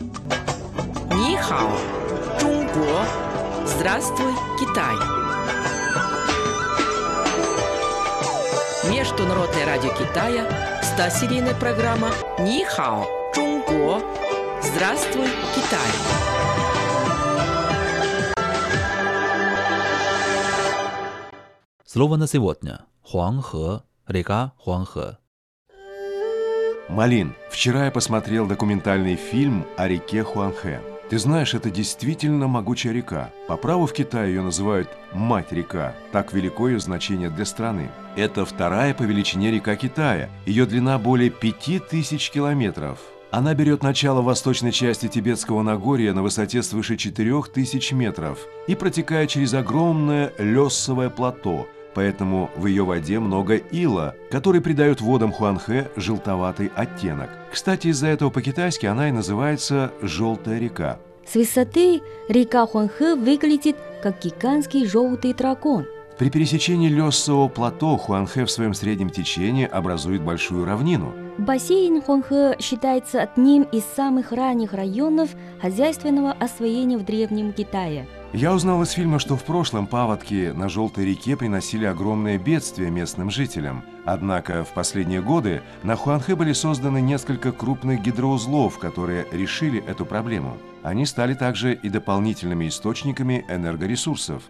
Нихао, 0.00 1.76
Чунго. 2.40 3.04
Здравствуй, 3.66 4.32
Китай. 4.58 4.96
Международное 8.90 9.66
радио 9.66 9.90
Китая, 9.90 10.48
100-серийная 10.82 11.54
программа 11.58 12.10
Нихао, 12.38 13.04
Чунго. 13.34 14.00
Здравствуй, 14.62 15.28
Китай. 15.54 15.90
Слово 21.84 22.16
на 22.16 22.26
сегодня. 22.26 22.86
Хуанхэ, 23.02 23.82
река 24.06 24.52
Хуанхэ. 24.56 25.19
Малин, 26.90 27.34
вчера 27.50 27.84
я 27.84 27.90
посмотрел 27.92 28.48
документальный 28.48 29.14
фильм 29.14 29.64
о 29.76 29.86
реке 29.86 30.24
Хуанхэ. 30.24 30.80
Ты 31.08 31.20
знаешь, 31.20 31.54
это 31.54 31.70
действительно 31.70 32.48
могучая 32.48 32.92
река. 32.92 33.30
По 33.46 33.56
праву 33.56 33.86
в 33.86 33.92
Китае 33.92 34.34
ее 34.34 34.42
называют 34.42 34.88
«мать-река». 35.12 35.94
Так 36.10 36.32
велико 36.32 36.68
ее 36.68 36.80
значение 36.80 37.30
для 37.30 37.44
страны. 37.44 37.90
Это 38.16 38.44
вторая 38.44 38.92
по 38.92 39.04
величине 39.04 39.52
река 39.52 39.76
Китая. 39.76 40.30
Ее 40.46 40.66
длина 40.66 40.98
более 40.98 41.30
5000 41.30 42.28
километров. 42.28 42.98
Она 43.30 43.54
берет 43.54 43.84
начало 43.84 44.20
в 44.20 44.24
восточной 44.24 44.72
части 44.72 45.06
Тибетского 45.06 45.62
Нагорья 45.62 46.12
на 46.12 46.24
высоте 46.24 46.60
свыше 46.60 46.96
4000 46.96 47.92
метров 47.94 48.38
и 48.66 48.74
протекает 48.74 49.30
через 49.30 49.54
огромное 49.54 50.32
лесовое 50.38 51.08
плато, 51.08 51.68
поэтому 51.94 52.50
в 52.56 52.66
ее 52.66 52.84
воде 52.84 53.18
много 53.18 53.56
ила, 53.56 54.14
который 54.30 54.60
придает 54.60 55.00
водам 55.00 55.32
Хуанхэ 55.32 55.90
желтоватый 55.96 56.70
оттенок. 56.74 57.30
Кстати, 57.52 57.88
из-за 57.88 58.08
этого 58.08 58.30
по-китайски 58.30 58.86
она 58.86 59.08
и 59.08 59.12
называется 59.12 59.92
«желтая 60.02 60.58
река». 60.58 60.98
С 61.26 61.34
высоты 61.34 62.02
река 62.28 62.66
Хуанхэ 62.66 63.14
выглядит 63.14 63.76
как 64.02 64.20
гигантский 64.20 64.86
желтый 64.86 65.32
дракон. 65.32 65.86
При 66.18 66.28
пересечении 66.28 66.88
лесового 66.88 67.48
плато 67.48 67.96
Хуанхэ 67.96 68.44
в 68.44 68.50
своем 68.50 68.74
среднем 68.74 69.08
течении 69.08 69.66
образует 69.66 70.22
большую 70.22 70.66
равнину. 70.66 71.14
Бассейн 71.38 72.02
Хуанхэ 72.02 72.56
считается 72.60 73.22
одним 73.22 73.62
из 73.62 73.84
самых 73.84 74.32
ранних 74.32 74.74
районов 74.74 75.30
хозяйственного 75.62 76.32
освоения 76.32 76.98
в 76.98 77.04
Древнем 77.04 77.54
Китае. 77.54 78.06
Я 78.32 78.54
узнал 78.54 78.80
из 78.82 78.90
фильма, 78.92 79.18
что 79.18 79.36
в 79.36 79.42
прошлом 79.42 79.88
паводки 79.88 80.52
на 80.54 80.68
Желтой 80.68 81.04
реке 81.04 81.36
приносили 81.36 81.84
огромное 81.84 82.38
бедствие 82.38 82.88
местным 82.88 83.28
жителям. 83.28 83.82
Однако 84.04 84.62
в 84.62 84.72
последние 84.72 85.20
годы 85.20 85.62
на 85.82 85.96
Хуанхэ 85.96 86.36
были 86.36 86.52
созданы 86.52 87.00
несколько 87.00 87.50
крупных 87.50 88.02
гидроузлов, 88.02 88.78
которые 88.78 89.26
решили 89.32 89.84
эту 89.84 90.06
проблему. 90.06 90.56
Они 90.84 91.06
стали 91.06 91.34
также 91.34 91.74
и 91.74 91.88
дополнительными 91.88 92.68
источниками 92.68 93.44
энергоресурсов. 93.48 94.44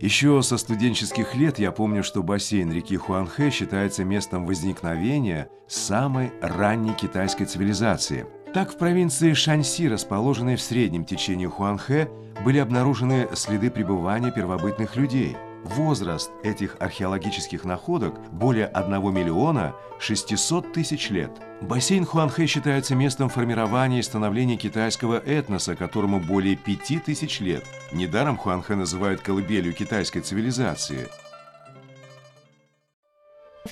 Еще 0.00 0.40
со 0.42 0.56
студенческих 0.56 1.34
лет 1.34 1.58
я 1.58 1.72
помню, 1.72 2.04
что 2.04 2.22
бассейн 2.22 2.70
реки 2.70 2.96
Хуанхэ 2.96 3.50
считается 3.50 4.04
местом 4.04 4.46
возникновения 4.46 5.48
самой 5.66 6.30
ранней 6.40 6.94
китайской 6.94 7.46
цивилизации. 7.46 8.24
Так, 8.58 8.72
в 8.72 8.76
провинции 8.76 9.34
Шаньси, 9.34 9.86
расположенной 9.86 10.56
в 10.56 10.60
среднем 10.60 11.04
течении 11.04 11.46
Хуанхэ, 11.46 12.08
были 12.44 12.58
обнаружены 12.58 13.28
следы 13.34 13.70
пребывания 13.70 14.32
первобытных 14.32 14.96
людей. 14.96 15.36
Возраст 15.62 16.32
этих 16.42 16.76
археологических 16.80 17.62
находок 17.64 18.18
более 18.32 18.66
1 18.66 19.14
миллиона 19.14 19.76
600 20.00 20.72
тысяч 20.72 21.08
лет. 21.10 21.30
Бассейн 21.60 22.04
Хуанхэ 22.04 22.46
считается 22.46 22.96
местом 22.96 23.28
формирования 23.28 24.00
и 24.00 24.02
становления 24.02 24.56
китайского 24.56 25.20
этноса, 25.20 25.76
которому 25.76 26.18
более 26.18 26.56
5 26.56 27.04
тысяч 27.04 27.38
лет. 27.38 27.62
Недаром 27.92 28.36
Хуанхэ 28.36 28.74
называют 28.74 29.20
колыбелью 29.20 29.72
китайской 29.72 30.18
цивилизации. 30.18 31.06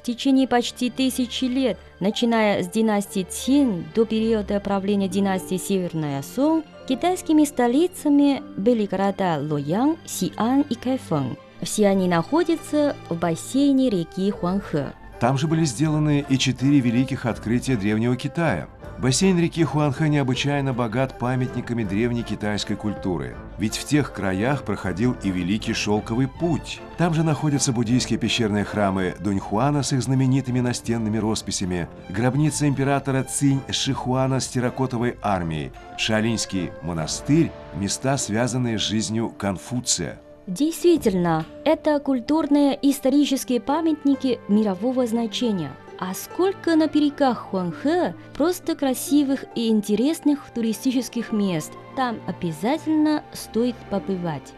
Течение 0.07 0.47
почти 0.47 0.89
тысячи 0.89 1.47
лет, 1.47 1.79
начиная 1.99 2.63
с 2.63 2.69
династии 2.69 3.27
Цин 3.29 3.87
до 3.93 4.05
периода 4.05 4.61
правления 4.61 5.09
династии 5.09 5.57
Северная 5.57 6.23
Сун, 6.23 6.63
китайскими 6.89 7.43
столицами 7.43 8.41
были 8.57 8.87
города 8.87 9.41
Лоян, 9.41 9.97
Сиан 10.07 10.61
и 10.61 10.77
Кайфэн. 10.77 11.37
Все 11.61 11.89
они 11.89 12.07
находятся 12.07 12.95
в 13.09 13.19
бассейне 13.19 13.91
реки 13.91 14.31
Хуанхэ. 14.31 14.93
Там 15.21 15.39
же 15.39 15.47
были 15.47 15.65
сделаны 15.65 16.25
и 16.29 16.39
четыре 16.39 16.81
великих 16.81 17.25
открытия 17.27 17.77
Древнего 17.77 18.17
Китая. 18.17 18.69
Бассейн 18.99 19.39
реки 19.39 19.63
Хуанхэ 19.63 20.09
необычайно 20.09 20.73
богат 20.73 21.19
памятниками 21.19 21.85
древней 21.85 22.23
китайской 22.23 22.77
культуры. 22.77 23.37
Ведь 23.59 23.77
в 23.77 23.85
тех 23.85 24.13
краях 24.13 24.63
проходил 24.63 25.15
и 25.23 25.31
Великий 25.31 25.75
Шелковый 25.75 26.29
Путь. 26.29 26.81
Там 26.97 27.13
же 27.13 27.23
находятся 27.23 27.73
буддийские 27.73 28.19
пещерные 28.19 28.65
храмы 28.65 29.15
Дуньхуана 29.21 29.83
с 29.83 29.93
их 29.93 30.03
знаменитыми 30.03 30.61
настенными 30.61 31.19
росписями, 31.19 31.89
гробница 32.09 32.67
императора 32.67 33.23
Цинь 33.23 33.61
Шихуана 33.71 34.41
с 34.41 34.49
терракотовой 34.49 35.19
армией, 35.21 35.73
Шалинский 35.99 36.71
монастырь, 36.83 37.53
места, 37.75 38.17
связанные 38.17 38.79
с 38.79 38.83
жизнью 38.83 39.29
Конфуция. 39.29 40.21
Действительно, 40.47 41.45
это 41.65 41.99
культурные 41.99 42.79
и 42.81 42.93
исторические 42.93 43.61
памятники 43.61 44.39
мирового 44.47 45.05
значения. 45.07 45.73
А 45.99 46.15
сколько 46.15 46.77
на 46.77 46.87
берегах 46.87 47.49
Хуанхэ 47.51 48.15
просто 48.35 48.77
красивых 48.77 49.45
и 49.57 49.69
интересных 49.69 50.41
туристических 50.55 51.33
мест. 51.33 51.73
Там 51.97 52.19
обязательно 52.29 53.25
стоит 53.33 53.75
побывать. 53.91 54.53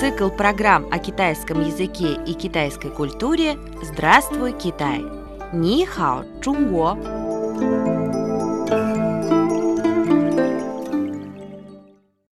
Цикл 0.00 0.30
программ 0.30 0.86
о 0.90 0.98
китайском 0.98 1.60
языке 1.62 2.18
и 2.26 2.32
китайской 2.32 2.90
культуре 2.90 3.58
«Здравствуй, 3.82 4.52
Китай!» 4.52 5.02
Ни 5.52 5.84
хао, 5.84 6.24
Чунго! 6.42 7.25